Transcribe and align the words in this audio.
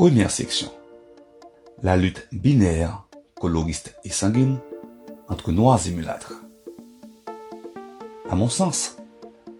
Première 0.00 0.30
section. 0.30 0.70
La 1.82 1.94
lutte 1.94 2.26
binaire, 2.32 3.06
coloriste 3.38 3.96
et 4.02 4.08
sanguine 4.08 4.56
entre 5.28 5.52
noirs 5.52 5.86
et 5.86 5.90
mulâtres. 5.90 6.42
À 8.30 8.34
mon 8.34 8.48
sens, 8.48 8.96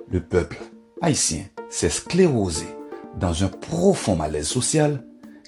le 0.08 0.20
peuple 0.20 0.56
haïtien 1.02 1.44
s'est 1.68 1.90
sclérosé 1.90 2.64
dans 3.18 3.44
un 3.44 3.48
profond 3.48 4.16
malaise 4.16 4.46
social 4.46 5.04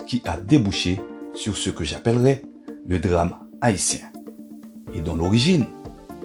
qui 0.06 0.20
a 0.26 0.36
débouché 0.36 1.00
sur 1.32 1.56
ce 1.56 1.70
que 1.70 1.84
j'appellerais 1.84 2.42
le 2.86 2.98
drame 2.98 3.38
haïtien 3.62 4.12
et 4.92 5.00
dont 5.00 5.16
l'origine, 5.16 5.64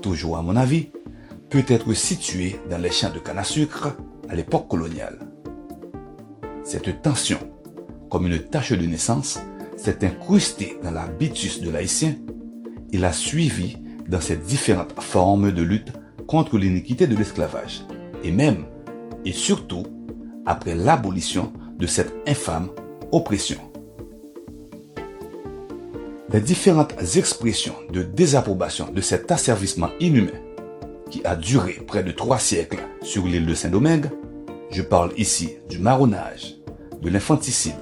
toujours 0.02 0.36
à 0.36 0.41
mon 0.41 0.57
avis, 0.57 0.89
peut 1.49 1.63
être 1.70 1.93
située 1.93 2.59
dans 2.70 2.79
les 2.79 2.91
champs 2.91 3.13
de 3.13 3.20
canne 3.20 3.39
à 3.39 3.45
sucre 3.45 3.95
à 4.27 4.36
l'époque 4.36 4.68
coloniale. 4.68 5.20
Cette 6.65 7.02
tension, 7.02 7.40
comme 8.09 8.27
une 8.27 8.39
tache 8.39 8.71
de 8.71 8.85
naissance, 8.85 9.39
s'est 9.75 10.05
incrustée 10.05 10.77
dans 10.84 10.91
l'habitus 10.91 11.61
de 11.61 11.70
l'haïtien 11.70 12.15
et 12.91 12.98
l'a 12.98 13.13
suivi 13.13 13.77
dans 14.07 14.21
ses 14.21 14.38
différentes 14.38 14.99
formes 15.02 15.52
de 15.52 15.61
lutte 15.61 15.91
contre 16.27 16.57
l'iniquité 16.57 17.07
de 17.07 17.15
l'esclavage, 17.15 17.84
et 18.23 18.31
même, 18.31 18.65
et 19.25 19.31
surtout, 19.31 19.84
après 20.45 20.75
l'abolition 20.75 21.51
de 21.77 21.85
cette 21.85 22.13
infâme 22.27 22.70
oppression. 23.12 23.59
Les 26.34 26.41
différentes 26.41 26.93
expressions 27.15 27.76
de 27.91 28.03
désapprobation 28.03 28.91
de 28.91 29.01
cet 29.01 29.31
asservissement 29.31 29.89
inhumain 29.99 30.39
qui 31.09 31.21
a 31.23 31.35
duré 31.35 31.73
près 31.87 32.03
de 32.03 32.12
trois 32.12 32.39
siècles 32.39 32.79
sur 33.01 33.26
l'île 33.26 33.45
de 33.45 33.53
Saint-Domingue, 33.53 34.09
je 34.70 34.81
parle 34.81 35.13
ici 35.17 35.51
du 35.70 35.79
marronnage, 35.79 36.57
de 37.01 37.09
l'infanticide, 37.09 37.76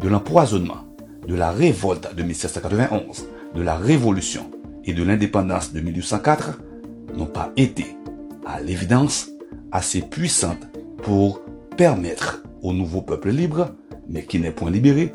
de 0.00 0.08
l'empoisonnement, 0.08 0.86
de 1.26 1.34
la 1.34 1.50
révolte 1.50 2.14
de 2.14 2.22
1791, 2.22 3.26
de 3.54 3.62
la 3.62 3.76
révolution 3.76 4.50
et 4.84 4.94
de 4.94 5.02
l'indépendance 5.02 5.72
de 5.72 5.80
1804, 5.80 6.60
n'ont 7.16 7.26
pas 7.26 7.52
été, 7.56 7.96
à 8.46 8.60
l'évidence, 8.60 9.28
assez 9.72 10.00
puissantes 10.00 10.68
pour 11.02 11.42
permettre 11.76 12.42
au 12.62 12.72
nouveau 12.72 13.02
peuple 13.02 13.30
libre, 13.30 13.70
mais 14.08 14.24
qui 14.24 14.38
n'est 14.38 14.50
point 14.50 14.70
libéré, 14.70 15.14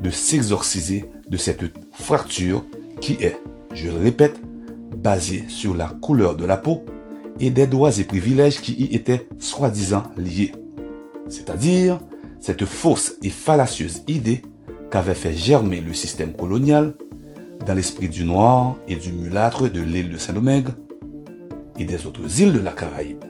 de 0.00 0.10
s'exorciser 0.10 1.04
de 1.28 1.36
cette 1.36 1.64
fracture 1.92 2.64
qui 3.00 3.14
est, 3.20 3.40
je 3.72 3.88
le 3.88 3.98
répète, 3.98 4.40
basée 4.96 5.44
sur 5.48 5.74
la 5.74 5.86
couleur 5.86 6.36
de 6.36 6.44
la 6.44 6.56
peau 6.56 6.84
et 7.40 7.50
des 7.50 7.66
droits 7.66 7.96
et 7.98 8.04
privilèges 8.04 8.60
qui 8.60 8.72
y 8.72 8.94
étaient 8.94 9.28
soi-disant 9.38 10.04
liés. 10.16 10.52
C'est-à-dire 11.28 12.00
cette 12.48 12.64
fausse 12.64 13.16
et 13.22 13.28
fallacieuse 13.28 14.04
idée 14.08 14.40
qu'avait 14.90 15.14
fait 15.14 15.34
germer 15.34 15.82
le 15.82 15.92
système 15.92 16.32
colonial 16.32 16.94
dans 17.66 17.74
l'esprit 17.74 18.08
du 18.08 18.24
noir 18.24 18.76
et 18.88 18.96
du 18.96 19.12
mulâtre 19.12 19.70
de 19.70 19.82
l'île 19.82 20.08
de 20.08 20.16
Saint-Domingue 20.16 20.70
et 21.78 21.84
des 21.84 22.06
autres 22.06 22.40
îles 22.40 22.54
de 22.54 22.60
la 22.60 22.72
Caraïbe. 22.72 23.22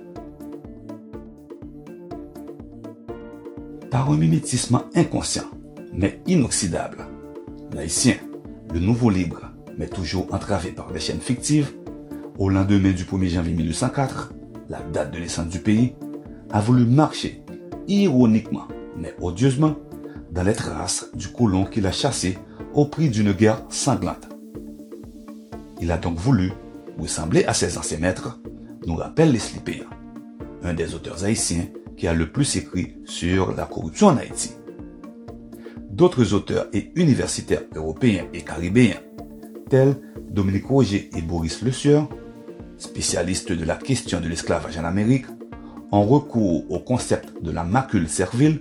Par 3.90 4.08
un 4.08 4.16
mimétisme 4.16 4.82
inconscient, 4.94 5.50
mais 5.92 6.20
inoxydable, 6.28 7.04
l'haïtien, 7.74 8.18
le 8.72 8.78
nouveau 8.78 9.10
libre, 9.10 9.50
mais 9.76 9.88
toujours 9.88 10.32
entravé 10.32 10.70
par 10.70 10.92
des 10.92 11.00
chaînes 11.00 11.20
fictives, 11.20 11.72
au 12.38 12.50
lendemain 12.50 12.92
du 12.92 13.02
1er 13.02 13.30
janvier 13.30 13.54
1804, 13.54 14.32
la 14.68 14.78
date 14.92 15.10
de 15.10 15.18
naissance 15.18 15.48
du 15.48 15.58
pays, 15.58 15.94
a 16.52 16.60
voulu 16.60 16.84
marcher, 16.84 17.42
ironiquement, 17.88 18.68
mais 19.00 19.14
odieusement, 19.20 19.76
dans 20.30 20.42
les 20.42 20.54
traces 20.54 21.06
du 21.14 21.28
colon 21.28 21.64
qu'il 21.64 21.86
a 21.86 21.92
chassé 21.92 22.38
au 22.74 22.86
prix 22.86 23.08
d'une 23.08 23.32
guerre 23.32 23.62
sanglante. 23.68 24.28
Il 25.80 25.90
a 25.90 25.96
donc 25.96 26.18
voulu 26.18 26.52
ressembler 26.98 27.44
à 27.44 27.54
ses 27.54 27.78
anciens 27.78 27.98
maîtres, 27.98 28.38
nous 28.86 28.96
rappelle 28.96 29.32
les 29.32 29.38
Slipéens, 29.38 29.86
un 30.62 30.74
des 30.74 30.94
auteurs 30.94 31.24
haïtiens 31.24 31.66
qui 31.96 32.06
a 32.06 32.14
le 32.14 32.30
plus 32.30 32.56
écrit 32.56 32.96
sur 33.04 33.54
la 33.54 33.64
corruption 33.64 34.08
en 34.08 34.16
Haïti. 34.16 34.52
D'autres 35.90 36.34
auteurs 36.34 36.66
et 36.72 36.92
universitaires 36.94 37.62
européens 37.74 38.26
et 38.32 38.42
caribéens, 38.42 39.00
tels 39.68 39.96
Dominique 40.30 40.66
Roger 40.66 41.10
et 41.16 41.22
Boris 41.22 41.62
Le 41.62 41.72
Sieur, 41.72 42.08
spécialistes 42.76 43.52
de 43.52 43.64
la 43.64 43.74
question 43.74 44.20
de 44.20 44.28
l'esclavage 44.28 44.78
en 44.78 44.84
Amérique, 44.84 45.26
ont 45.90 46.04
recours 46.04 46.70
au 46.70 46.78
concept 46.78 47.42
de 47.42 47.50
la 47.50 47.64
macule 47.64 48.08
servile 48.08 48.60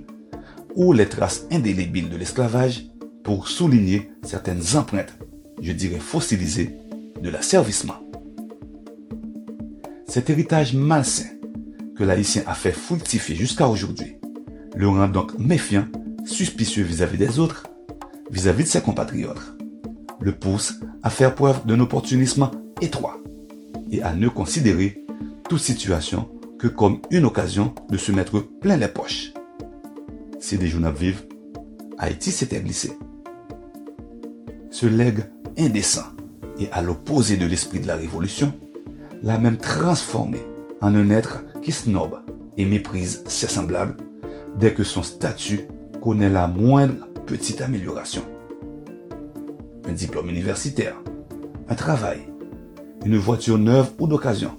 ou 0.78 0.94
les 0.94 1.10
traces 1.10 1.48
indélébiles 1.52 2.08
de 2.08 2.16
l'esclavage 2.16 2.86
pour 3.24 3.48
souligner 3.48 4.12
certaines 4.22 4.78
empreintes, 4.78 5.18
je 5.60 5.74
dirais 5.74 6.00
fossilisées, 6.00 6.78
de 7.22 7.30
l'asservissement. 7.30 7.96
Cet 10.08 10.30
héritage 10.30 10.76
malsain 10.76 11.26
que 11.98 12.04
l'haïtien 12.04 12.44
a 12.46 12.54
fait 12.54 12.72
fructifier 12.72 13.36
jusqu'à 13.36 13.68
aujourd'hui 13.68 14.18
le 14.76 14.88
rend 14.88 15.08
donc 15.08 15.38
méfiant, 15.40 15.86
suspicieux 16.26 16.84
vis-à-vis 16.84 17.18
des 17.18 17.40
autres, 17.40 17.64
vis-à-vis 18.30 18.66
de 18.66 18.70
ses 18.70 18.82
compatriotes, 18.82 19.56
le 20.22 20.32
pousse 20.34 20.76
à 21.02 21.10
faire 21.10 21.34
preuve 21.34 21.66
d'un 21.66 21.80
opportunisme 21.80 22.52
étroit 22.82 23.18
et 23.90 24.04
à 24.04 24.14
ne 24.14 24.28
considérer 24.28 25.04
toute 25.50 25.60
situation 25.60 26.30
que 26.60 26.68
comme 26.68 27.02
une 27.10 27.26
occasion 27.26 27.74
de 27.90 27.98
se 27.98 28.12
mettre 28.12 28.40
plein 28.62 28.78
les 28.78 28.88
poches. 28.88 29.34
Si 30.40 30.58
des 30.58 30.68
journaux 30.68 30.92
vivent, 30.92 31.26
Haïti 31.98 32.32
s'était 32.32 32.60
glissé. 32.60 32.92
Ce 34.70 34.86
legs 34.86 35.24
indécent 35.58 36.06
et 36.60 36.72
à 36.72 36.82
l'opposé 36.82 37.38
de 37.38 37.46
l'esprit 37.46 37.80
de 37.80 37.88
la 37.88 37.96
révolution, 37.96 38.54
l'a 39.24 39.40
même 39.40 39.58
transformé 39.58 40.40
en 40.82 40.94
un 40.94 41.10
être 41.10 41.44
qui 41.62 41.72
snobe 41.72 42.20
et 42.58 42.66
méprise 42.66 43.24
ses 43.28 43.48
semblables 43.48 43.98
dès 44.60 44.74
que 44.74 44.84
son 44.84 45.04
statut 45.04 45.62
connaît 46.02 46.30
la 46.30 46.48
moindre 46.48 47.08
petite 47.26 47.62
amélioration. 47.62 48.24
Un 49.88 49.94
diplôme 49.94 50.30
universitaire, 50.30 50.96
un 51.70 51.76
travail, 51.76 52.20
une 53.06 53.18
voiture 53.18 53.58
neuve 53.58 53.92
ou 54.00 54.08
d'occasion, 54.08 54.52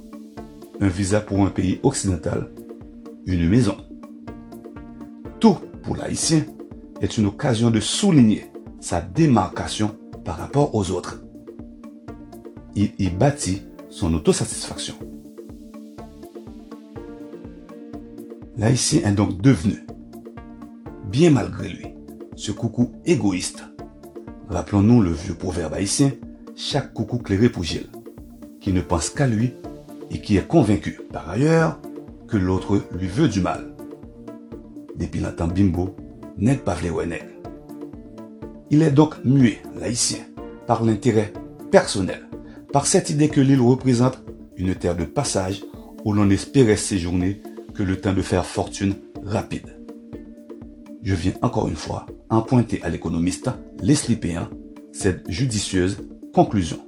un 0.80 0.88
visa 0.88 1.20
pour 1.20 1.44
un 1.44 1.50
pays 1.50 1.80
occidental, 1.82 2.50
une 3.26 3.48
maison. 3.48 3.76
Tout 5.40 5.56
pour 5.84 5.96
l'haïtien 5.96 6.44
est 7.00 7.16
une 7.16 7.26
occasion 7.26 7.70
de 7.70 7.78
souligner 7.78 8.46
sa 8.80 9.00
démarcation 9.00 9.96
par 10.24 10.36
rapport 10.36 10.74
aux 10.74 10.90
autres. 10.90 11.22
Il 12.74 12.90
y 12.98 13.08
bâtit 13.08 13.62
son 13.88 14.12
autosatisfaction. 14.14 14.94
L'haïtien 18.56 19.08
est 19.08 19.14
donc 19.14 19.40
devenu, 19.40 19.86
bien 21.04 21.30
malgré 21.30 21.68
lui, 21.68 21.86
ce 22.34 22.50
coucou 22.50 22.90
égoïste. 23.04 23.62
Rappelons-nous 24.48 25.02
le 25.02 25.12
vieux 25.12 25.34
proverbe 25.34 25.74
haïtien, 25.74 26.10
chaque 26.56 26.92
coucou 26.92 27.18
clairé 27.18 27.48
pour 27.48 27.62
Gilles, 27.62 27.90
qui 28.60 28.72
ne 28.72 28.80
pense 28.80 29.10
qu'à 29.10 29.28
lui 29.28 29.54
et 30.10 30.20
qui 30.20 30.36
est 30.36 30.46
convaincu, 30.46 31.00
par 31.12 31.30
ailleurs, 31.30 31.78
que 32.26 32.36
l'autre 32.36 32.82
lui 32.98 33.06
veut 33.06 33.28
du 33.28 33.40
mal. 33.40 33.77
Depuis 34.98 35.20
longtemps 35.20 35.46
bimbo, 35.46 35.94
n'est 36.38 36.56
pas 36.56 36.74
vle 36.74 36.92
Il 38.70 38.82
est 38.82 38.90
donc 38.90 39.24
muet, 39.24 39.58
l'haïtien, 39.78 40.18
par 40.66 40.84
l'intérêt 40.84 41.32
personnel, 41.70 42.28
par 42.72 42.86
cette 42.86 43.08
idée 43.08 43.28
que 43.28 43.40
l'île 43.40 43.60
représente 43.60 44.22
une 44.56 44.74
terre 44.74 44.96
de 44.96 45.04
passage 45.04 45.62
où 46.04 46.12
l'on 46.12 46.28
espérait 46.30 46.76
séjourner 46.76 47.40
que 47.74 47.82
le 47.84 48.00
temps 48.00 48.12
de 48.12 48.22
faire 48.22 48.44
fortune 48.44 48.94
rapide. 49.24 49.78
Je 51.02 51.14
viens 51.14 51.34
encore 51.42 51.68
une 51.68 51.76
fois 51.76 52.06
en 52.28 52.42
pointer 52.42 52.82
à 52.82 52.88
l'économiste 52.88 53.50
Leslie 53.80 54.16
Péan 54.16 54.48
cette 54.90 55.30
judicieuse 55.30 55.98
conclusion. 56.34 56.80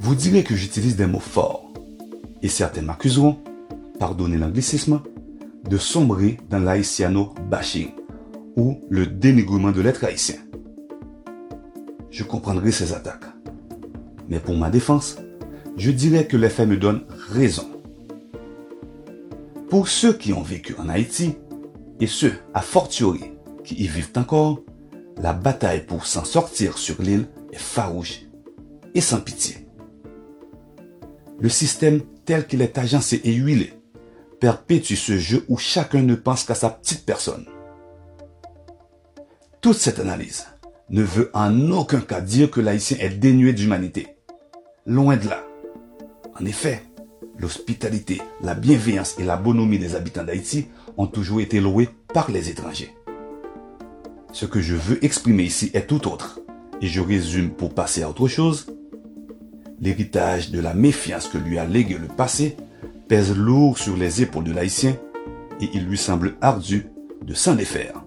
Vous 0.00 0.14
direz 0.14 0.42
que 0.44 0.56
j'utilise 0.56 0.96
des 0.96 1.06
mots 1.06 1.20
forts, 1.20 1.72
et 2.42 2.48
certains 2.48 2.82
m'accuseront, 2.82 3.36
pardonnez 4.02 4.36
l'anglicisme, 4.36 5.00
de 5.70 5.78
sombrer 5.78 6.36
dans 6.50 6.58
l'haïtiano-bashing, 6.58 7.92
ou 8.56 8.80
le 8.90 9.06
dénigrement 9.06 9.70
de 9.70 9.80
l'être 9.80 10.02
haïtien. 10.02 10.38
Je 12.10 12.24
comprendrai 12.24 12.72
ces 12.72 12.94
attaques. 12.94 13.32
Mais 14.28 14.40
pour 14.40 14.56
ma 14.56 14.70
défense, 14.70 15.18
je 15.76 15.92
dirais 15.92 16.26
que 16.26 16.36
les 16.36 16.48
faits 16.48 16.68
me 16.68 16.78
donnent 16.78 17.04
raison. 17.28 17.70
Pour 19.70 19.86
ceux 19.86 20.14
qui 20.14 20.32
ont 20.32 20.42
vécu 20.42 20.74
en 20.80 20.88
Haïti, 20.88 21.36
et 22.00 22.08
ceux, 22.08 22.32
à 22.54 22.60
fortiori, 22.60 23.22
qui 23.62 23.76
y 23.76 23.86
vivent 23.86 24.10
encore, 24.16 24.62
la 25.16 25.32
bataille 25.32 25.86
pour 25.86 26.06
s'en 26.06 26.24
sortir 26.24 26.76
sur 26.76 27.00
l'île 27.00 27.28
est 27.52 27.56
farouche 27.56 28.22
et 28.96 29.00
sans 29.00 29.20
pitié. 29.20 29.68
Le 31.38 31.48
système 31.48 32.00
tel 32.24 32.48
qu'il 32.48 32.62
est 32.62 32.78
agencé 32.78 33.20
et 33.22 33.32
huilé 33.32 33.74
perpétue 34.42 34.96
ce 34.96 35.18
jeu 35.18 35.44
où 35.48 35.56
chacun 35.56 36.02
ne 36.02 36.16
pense 36.16 36.42
qu'à 36.42 36.56
sa 36.56 36.68
petite 36.68 37.06
personne. 37.06 37.46
Toute 39.60 39.76
cette 39.76 40.00
analyse 40.00 40.46
ne 40.90 41.04
veut 41.04 41.30
en 41.32 41.70
aucun 41.70 42.00
cas 42.00 42.20
dire 42.20 42.50
que 42.50 42.60
l'haïtien 42.60 42.96
est 42.98 43.20
dénué 43.20 43.52
d'humanité. 43.52 44.16
Loin 44.84 45.16
de 45.16 45.28
là. 45.28 45.44
En 46.40 46.44
effet, 46.44 46.82
l'hospitalité, 47.38 48.20
la 48.40 48.56
bienveillance 48.56 49.16
et 49.20 49.22
la 49.22 49.36
bonhomie 49.36 49.78
des 49.78 49.94
habitants 49.94 50.24
d'Haïti 50.24 50.66
ont 50.96 51.06
toujours 51.06 51.40
été 51.40 51.60
loués 51.60 51.90
par 52.12 52.28
les 52.28 52.50
étrangers. 52.50 52.92
Ce 54.32 54.44
que 54.44 54.60
je 54.60 54.74
veux 54.74 55.04
exprimer 55.04 55.44
ici 55.44 55.70
est 55.72 55.86
tout 55.86 56.08
autre, 56.08 56.40
et 56.80 56.88
je 56.88 57.00
résume 57.00 57.50
pour 57.50 57.74
passer 57.74 58.02
à 58.02 58.10
autre 58.10 58.26
chose. 58.26 58.66
L'héritage 59.80 60.50
de 60.50 60.58
la 60.58 60.74
méfiance 60.74 61.28
que 61.28 61.38
lui 61.38 61.60
a 61.60 61.64
légué 61.64 61.96
le 61.96 62.08
passé 62.08 62.56
pèse 63.12 63.36
lourd 63.36 63.76
sur 63.76 63.94
les 63.94 64.22
épaules 64.22 64.44
de 64.44 64.52
l'haïtien, 64.52 64.96
et 65.60 65.68
il 65.74 65.84
lui 65.84 65.98
semble 65.98 66.34
ardu 66.40 66.86
de 67.20 67.34
s'en 67.34 67.54
défaire. 67.54 68.02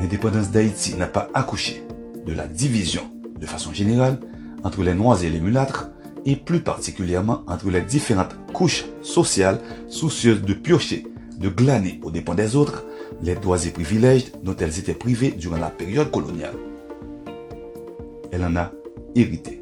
L'indépendance 0.00 0.50
d'Haïti 0.50 0.96
n'a 0.96 1.06
pas 1.06 1.28
accouché 1.34 1.84
de 2.26 2.32
la 2.32 2.48
division, 2.48 3.02
de 3.38 3.46
façon 3.46 3.72
générale, 3.72 4.18
entre 4.64 4.82
les 4.82 4.92
Noirs 4.92 5.22
et 5.22 5.30
les 5.30 5.38
mulâtres, 5.38 5.90
et 6.24 6.34
plus 6.34 6.62
particulièrement 6.62 7.44
entre 7.46 7.70
les 7.70 7.82
différentes 7.82 8.34
couches 8.52 8.86
sociales 9.00 9.60
soucieuses 9.86 10.42
de 10.42 10.52
piocher, 10.52 11.06
de 11.38 11.48
glaner 11.48 12.00
aux 12.02 12.10
dépens 12.10 12.34
des 12.34 12.56
autres 12.56 12.84
les 13.22 13.36
droits 13.36 13.64
et 13.64 13.70
privilèges 13.70 14.32
dont 14.42 14.56
elles 14.56 14.80
étaient 14.80 14.94
privées 14.94 15.30
durant 15.30 15.58
la 15.58 15.70
période 15.70 16.10
coloniale. 16.10 16.56
Elle 18.32 18.44
en 18.44 18.56
a 18.56 18.72
hérité. 19.14 19.55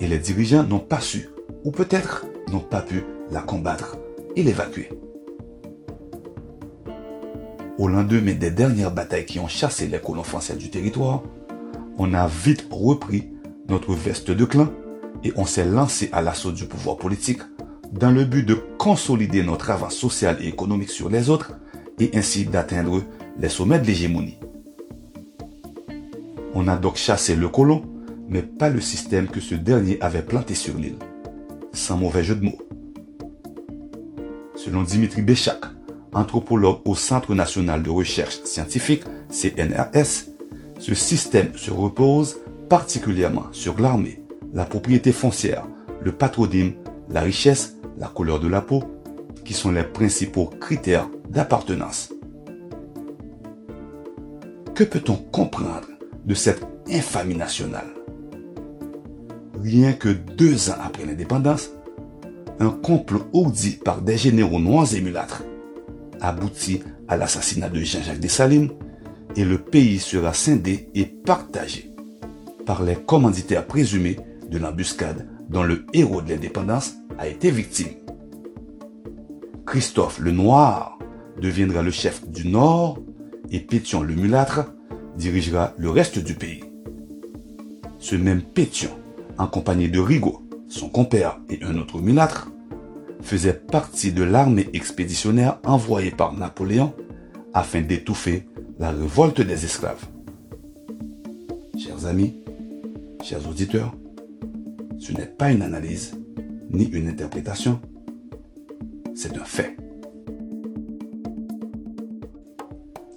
Et 0.00 0.06
les 0.06 0.18
dirigeants 0.18 0.64
n'ont 0.64 0.78
pas 0.78 1.00
su, 1.00 1.28
ou 1.64 1.70
peut-être 1.70 2.26
n'ont 2.50 2.60
pas 2.60 2.82
pu 2.82 3.04
la 3.30 3.40
combattre 3.40 3.96
et 4.36 4.42
l'évacuer. 4.42 4.90
Au 7.78 7.88
lendemain 7.88 8.34
des 8.34 8.50
dernières 8.50 8.90
batailles 8.92 9.26
qui 9.26 9.38
ont 9.38 9.48
chassé 9.48 9.86
les 9.86 10.00
colons 10.00 10.22
français 10.22 10.56
du 10.56 10.70
territoire, 10.70 11.22
on 11.96 12.14
a 12.14 12.26
vite 12.26 12.66
repris 12.70 13.28
notre 13.68 13.94
veste 13.94 14.30
de 14.30 14.44
clan 14.44 14.68
et 15.24 15.32
on 15.36 15.44
s'est 15.44 15.64
lancé 15.64 16.08
à 16.12 16.22
l'assaut 16.22 16.52
du 16.52 16.66
pouvoir 16.66 16.96
politique 16.96 17.42
dans 17.92 18.10
le 18.10 18.24
but 18.24 18.44
de 18.44 18.54
consolider 18.78 19.42
notre 19.42 19.70
avance 19.70 19.94
sociale 19.94 20.38
et 20.40 20.48
économique 20.48 20.90
sur 20.90 21.08
les 21.08 21.30
autres 21.30 21.52
et 21.98 22.10
ainsi 22.14 22.44
d'atteindre 22.44 23.02
les 23.38 23.48
sommets 23.48 23.78
de 23.78 23.86
l'hégémonie. 23.86 24.38
On 26.54 26.68
a 26.68 26.76
donc 26.76 26.96
chassé 26.96 27.36
le 27.36 27.48
colon, 27.48 27.82
mais 28.28 28.42
pas 28.42 28.68
le 28.68 28.80
système 28.80 29.28
que 29.28 29.40
ce 29.40 29.54
dernier 29.54 29.98
avait 30.00 30.22
planté 30.22 30.54
sur 30.54 30.76
l'île. 30.76 30.98
Sans 31.72 31.96
mauvais 31.96 32.22
jeu 32.22 32.34
de 32.34 32.44
mots. 32.44 32.58
Selon 34.54 34.82
Dimitri 34.82 35.22
Béchak, 35.22 35.64
anthropologue 36.12 36.80
au 36.84 36.94
Centre 36.94 37.34
national 37.34 37.82
de 37.82 37.90
recherche 37.90 38.42
scientifique, 38.44 39.04
CNRS, 39.30 40.30
ce 40.78 40.94
système 40.94 41.56
se 41.56 41.70
repose 41.70 42.38
particulièrement 42.68 43.46
sur 43.52 43.80
l'armée, 43.80 44.22
la 44.52 44.64
propriété 44.64 45.12
foncière, 45.12 45.66
le 46.02 46.12
patronyme, 46.12 46.74
la 47.08 47.20
richesse, 47.20 47.76
la 47.98 48.08
couleur 48.08 48.40
de 48.40 48.48
la 48.48 48.60
peau, 48.60 48.82
qui 49.44 49.54
sont 49.54 49.72
les 49.72 49.82
principaux 49.82 50.46
critères 50.46 51.08
d'appartenance. 51.30 52.12
Que 54.74 54.84
peut-on 54.84 55.16
comprendre 55.16 55.88
de 56.24 56.34
cette 56.34 56.64
infamie 56.88 57.34
nationale? 57.34 57.97
Rien 59.62 59.92
que 59.92 60.08
deux 60.08 60.70
ans 60.70 60.76
après 60.80 61.04
l'indépendance, 61.04 61.70
un 62.60 62.70
complot 62.70 63.26
ourdi 63.32 63.72
par 63.72 64.02
des 64.02 64.16
généraux 64.16 64.60
noirs 64.60 64.94
et 64.94 65.00
mulâtres 65.00 65.42
aboutit 66.20 66.82
à 67.06 67.16
l'assassinat 67.16 67.68
de 67.68 67.80
Jean-Jacques 67.80 68.20
Dessalines 68.20 68.70
et 69.36 69.44
le 69.44 69.58
pays 69.58 69.98
sera 69.98 70.32
scindé 70.32 70.88
et 70.94 71.04
partagé 71.04 71.92
par 72.66 72.82
les 72.82 72.96
commanditaires 72.96 73.66
présumés 73.66 74.18
de 74.50 74.58
l'embuscade 74.58 75.26
dont 75.48 75.62
le 75.62 75.86
héros 75.92 76.22
de 76.22 76.30
l'indépendance 76.30 76.94
a 77.18 77.28
été 77.28 77.50
victime. 77.50 77.88
Christophe 79.66 80.18
le 80.18 80.32
Noir 80.32 80.98
deviendra 81.40 81.82
le 81.82 81.90
chef 81.90 82.26
du 82.28 82.48
Nord 82.48 82.98
et 83.50 83.60
Pétion 83.60 84.02
le 84.02 84.14
Mulâtre 84.14 84.66
dirigera 85.16 85.72
le 85.78 85.90
reste 85.90 86.18
du 86.18 86.34
pays. 86.34 86.64
Ce 87.98 88.16
même 88.16 88.42
Pétion, 88.42 88.90
accompagné 89.38 89.88
de 89.88 90.00
Rigaud, 90.00 90.42
son 90.68 90.88
compère 90.88 91.38
et 91.48 91.62
un 91.62 91.76
autre 91.78 92.00
mulâtre, 92.00 92.50
faisait 93.22 93.54
partie 93.54 94.12
de 94.12 94.22
l'armée 94.22 94.68
expéditionnaire 94.72 95.58
envoyée 95.64 96.10
par 96.10 96.32
Napoléon 96.34 96.92
afin 97.54 97.80
d'étouffer 97.80 98.46
la 98.78 98.90
révolte 98.90 99.40
des 99.40 99.64
esclaves. 99.64 100.06
Chers 101.78 102.06
amis, 102.06 102.34
chers 103.22 103.48
auditeurs, 103.48 103.94
ce 104.98 105.12
n'est 105.12 105.26
pas 105.26 105.50
une 105.50 105.62
analyse 105.62 106.18
ni 106.70 106.84
une 106.84 107.08
interprétation, 107.08 107.80
c'est 109.14 109.36
un 109.36 109.44
fait. 109.44 109.76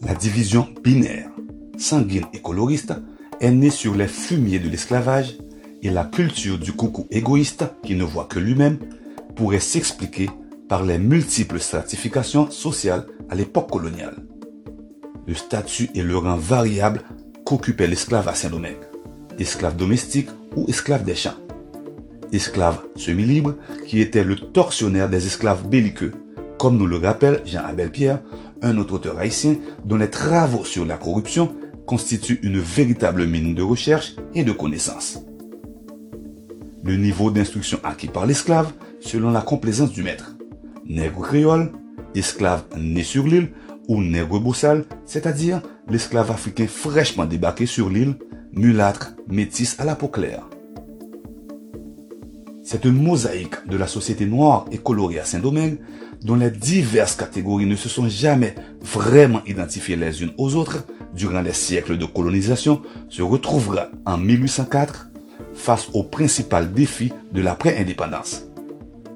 La 0.01 0.15
division 0.15 0.67
binaire, 0.83 1.29
sanguine 1.77 2.25
et 2.33 2.39
coloriste 2.39 2.93
est 3.39 3.51
née 3.51 3.69
sur 3.69 3.95
les 3.95 4.07
fumiers 4.07 4.59
de 4.59 4.69
l'esclavage 4.69 5.37
et 5.81 5.89
la 5.89 6.03
culture 6.03 6.57
du 6.57 6.73
coucou 6.73 7.07
égoïste 7.11 7.65
qui 7.83 7.95
ne 7.95 8.03
voit 8.03 8.25
que 8.25 8.39
lui-même 8.39 8.77
pourrait 9.35 9.59
s'expliquer 9.59 10.29
par 10.69 10.83
les 10.83 10.97
multiples 10.97 11.59
stratifications 11.59 12.49
sociales 12.51 13.05
à 13.29 13.35
l'époque 13.35 13.69
coloniale 13.69 14.15
le 15.27 15.33
statut 15.33 15.89
et 15.95 16.03
le 16.03 16.17
rang 16.17 16.35
variable 16.35 17.01
qu'occupait 17.45 17.87
l'esclave 17.87 18.27
à 18.27 18.35
Saint-Domingue, 18.35 18.83
esclave 19.39 19.75
domestique 19.75 20.29
ou 20.55 20.65
esclave 20.67 21.03
des 21.03 21.15
champs. 21.15 21.37
Esclave 22.31 22.81
semi-libre 22.95 23.55
qui 23.87 24.01
était 24.01 24.23
le 24.23 24.35
tortionnaire 24.35 25.09
des 25.09 25.25
esclaves 25.25 25.67
belliqueux, 25.67 26.13
comme 26.57 26.77
nous 26.77 26.87
le 26.87 26.97
rappelle 26.97 27.41
Jean-Abel 27.45 27.91
Pierre, 27.91 28.19
un 28.61 28.77
autre 28.77 28.95
auteur 28.95 29.17
haïtien 29.17 29.55
dont 29.85 29.97
les 29.97 30.09
travaux 30.09 30.65
sur 30.65 30.85
la 30.85 30.97
corruption 30.97 31.55
constituent 31.85 32.39
une 32.43 32.59
véritable 32.59 33.25
mine 33.25 33.55
de 33.55 33.63
recherche 33.63 34.15
et 34.35 34.43
de 34.43 34.51
connaissances. 34.51 35.19
Le 36.83 36.95
niveau 36.95 37.29
d'instruction 37.29 37.79
acquis 37.83 38.07
par 38.07 38.25
l'esclave 38.25 38.71
selon 38.99 39.31
la 39.31 39.41
complaisance 39.41 39.91
du 39.91 40.01
maître. 40.01 40.35
Nègre 40.85 41.21
créole, 41.21 41.71
esclave 42.15 42.63
né 42.75 43.03
sur 43.03 43.27
l'île 43.27 43.51
ou 43.87 44.01
nègre 44.01 44.39
boussal, 44.39 44.85
c'est-à-dire 45.05 45.61
l'esclave 45.87 46.31
africain 46.31 46.67
fraîchement 46.67 47.25
débarqué 47.25 47.65
sur 47.65 47.89
l'île, 47.89 48.15
mulâtre, 48.53 49.13
métis 49.27 49.79
à 49.79 49.85
la 49.85 49.95
peau 49.95 50.07
claire. 50.07 50.47
Cette 52.63 52.85
mosaïque 52.85 53.67
de 53.67 53.77
la 53.77 53.87
société 53.87 54.25
noire 54.25 54.65
et 54.71 54.77
colorée 54.77 55.19
à 55.19 55.25
Saint-Domingue, 55.25 55.79
dont 56.23 56.35
les 56.35 56.51
diverses 56.51 57.15
catégories 57.15 57.65
ne 57.65 57.75
se 57.75 57.89
sont 57.89 58.07
jamais 58.07 58.55
vraiment 58.81 59.43
identifiées 59.45 59.95
les 59.95 60.23
unes 60.23 60.33
aux 60.37 60.55
autres 60.55 60.85
durant 61.13 61.41
les 61.41 61.53
siècles 61.53 61.97
de 61.97 62.05
colonisation, 62.05 62.81
se 63.09 63.21
retrouvera 63.21 63.89
en 64.05 64.17
1804 64.17 65.10
face 65.61 65.89
au 65.93 66.03
principal 66.03 66.73
défi 66.73 67.13
de 67.31 67.41
l'après-indépendance, 67.41 68.47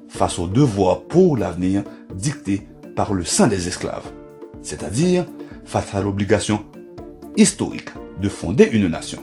face 0.08 0.38
au 0.38 0.46
devoir 0.46 1.02
pour 1.02 1.36
l'avenir 1.36 1.82
dicté 2.14 2.66
par 2.94 3.12
le 3.12 3.24
sang 3.24 3.48
des 3.48 3.68
esclaves 3.68 4.10
c'est-à-dire 4.66 5.24
face 5.64 5.94
à 5.94 6.02
l'obligation 6.02 6.64
historique 7.36 7.90
de 8.20 8.28
fonder 8.28 8.68
une 8.72 8.88
nation. 8.88 9.22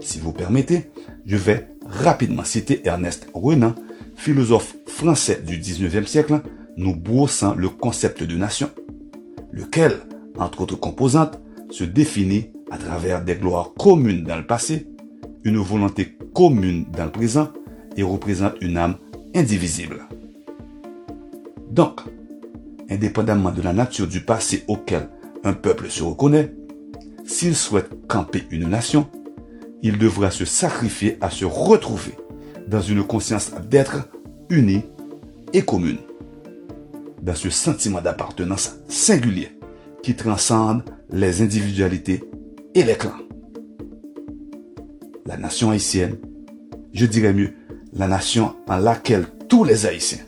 Si 0.00 0.18
vous 0.18 0.32
permettez, 0.32 0.90
je 1.26 1.36
vais 1.36 1.68
rapidement 1.86 2.44
citer 2.44 2.82
Ernest 2.84 3.28
Renan, 3.34 3.74
philosophe 4.16 4.76
français 4.86 5.42
du 5.44 5.58
19e 5.58 6.06
siècle, 6.06 6.40
nous 6.76 6.94
brossant 6.94 7.54
le 7.54 7.68
concept 7.68 8.22
de 8.22 8.36
nation, 8.36 8.70
lequel, 9.52 9.92
entre 10.38 10.62
autres 10.62 10.76
composantes, 10.76 11.40
se 11.70 11.84
définit 11.84 12.50
à 12.70 12.78
travers 12.78 13.24
des 13.24 13.36
gloires 13.36 13.72
communes 13.74 14.24
dans 14.24 14.36
le 14.36 14.46
passé, 14.46 14.86
une 15.44 15.58
volonté 15.58 16.16
commune 16.34 16.86
dans 16.96 17.04
le 17.04 17.10
présent 17.10 17.48
et 17.96 18.02
représente 18.02 18.54
une 18.60 18.76
âme 18.76 18.96
indivisible. 19.34 20.06
Donc, 21.70 22.00
indépendamment 22.90 23.52
de 23.52 23.62
la 23.62 23.72
nature 23.72 24.06
du 24.06 24.20
passé 24.20 24.64
auquel 24.68 25.08
un 25.44 25.52
peuple 25.52 25.88
se 25.88 26.02
reconnaît, 26.02 26.52
s'il 27.24 27.54
souhaite 27.54 27.90
camper 28.08 28.44
une 28.50 28.68
nation, 28.68 29.08
il 29.82 29.98
devra 29.98 30.30
se 30.30 30.44
sacrifier 30.44 31.16
à 31.20 31.30
se 31.30 31.44
retrouver 31.44 32.14
dans 32.66 32.80
une 32.80 33.04
conscience 33.04 33.52
d'être 33.68 34.08
unie 34.50 34.82
et 35.52 35.62
commune, 35.62 35.98
dans 37.22 37.34
ce 37.34 37.50
sentiment 37.50 38.00
d'appartenance 38.00 38.76
singulier 38.88 39.56
qui 40.02 40.14
transcende 40.16 40.82
les 41.10 41.42
individualités 41.42 42.22
et 42.74 42.82
les 42.82 42.94
clans. 42.94 43.29
La 45.30 45.36
nation 45.36 45.70
haïtienne, 45.70 46.16
je 46.92 47.06
dirais 47.06 47.32
mieux, 47.32 47.52
la 47.92 48.08
nation 48.08 48.56
en 48.68 48.78
laquelle 48.78 49.26
tous 49.48 49.62
les 49.62 49.86
Haïtiens 49.86 50.24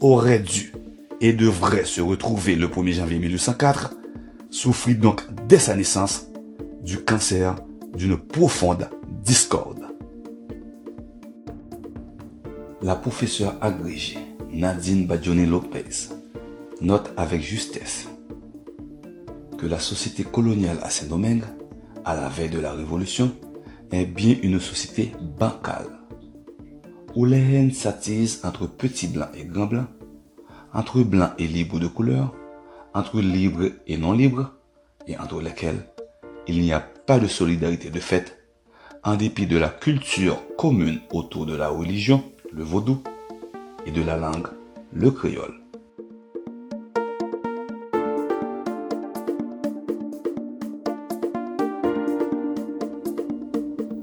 auraient 0.00 0.38
dû 0.38 0.74
et 1.22 1.32
devraient 1.32 1.86
se 1.86 2.02
retrouver 2.02 2.54
le 2.54 2.68
1er 2.68 2.92
janvier 2.92 3.18
1804, 3.20 3.94
souffrit 4.50 4.96
donc 4.96 5.22
dès 5.48 5.58
sa 5.58 5.74
naissance 5.74 6.26
du 6.82 6.98
cancer 6.98 7.56
d'une 7.96 8.18
profonde 8.18 8.90
discorde. 9.24 9.86
La 12.82 12.96
professeure 12.96 13.56
agrégée 13.62 14.18
Nadine 14.52 15.06
Badjoni 15.06 15.46
Lopez 15.46 16.10
note 16.82 17.14
avec 17.16 17.40
justesse 17.40 18.10
que 19.56 19.64
la 19.64 19.78
société 19.78 20.22
coloniale 20.22 20.80
à 20.82 20.90
Saint-Domingue, 20.90 21.44
à 22.04 22.14
la 22.14 22.28
veille 22.28 22.50
de 22.50 22.60
la 22.60 22.74
Révolution, 22.74 23.32
est 23.94 24.06
bien 24.06 24.36
une 24.42 24.60
société 24.60 25.12
bancale, 25.38 25.98
où 27.14 27.24
les 27.24 27.38
haines 27.38 27.72
s'attisent 27.72 28.40
entre 28.44 28.66
petits 28.66 29.08
blancs 29.08 29.30
et 29.34 29.44
grands 29.44 29.66
blancs, 29.66 29.88
entre 30.72 31.02
blancs 31.02 31.32
et 31.38 31.46
libres 31.46 31.78
de 31.78 31.86
couleur, 31.86 32.34
entre 32.92 33.20
libres 33.20 33.70
et 33.86 33.96
non 33.96 34.12
libres, 34.12 34.52
et 35.06 35.16
entre 35.18 35.40
lesquels 35.40 35.86
il 36.46 36.60
n'y 36.60 36.72
a 36.72 36.80
pas 36.80 37.18
de 37.18 37.26
solidarité 37.26 37.90
de 37.90 38.00
fait, 38.00 38.38
en 39.02 39.16
dépit 39.16 39.46
de 39.46 39.58
la 39.58 39.68
culture 39.68 40.38
commune 40.56 41.00
autour 41.12 41.46
de 41.46 41.54
la 41.54 41.68
religion, 41.68 42.24
le 42.52 42.64
vaudou, 42.64 43.02
et 43.86 43.90
de 43.90 44.02
la 44.02 44.16
langue, 44.16 44.48
le 44.92 45.10
créole. 45.10 45.63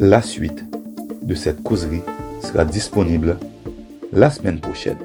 La 0.04 0.24
suite 0.24 0.66
de 1.22 1.36
cette 1.36 1.62
causerie 1.62 2.02
sera 2.42 2.66
disponible 2.66 3.38
la 4.12 4.32
semaine 4.32 4.60
prochaine. 4.60 4.98